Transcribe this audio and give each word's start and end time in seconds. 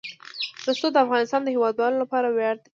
رسوب 0.65 0.91
د 0.93 0.97
افغانستان 1.05 1.41
د 1.43 1.47
هیوادوالو 1.55 2.01
لپاره 2.03 2.27
ویاړ 2.29 2.55
دی. 2.63 2.69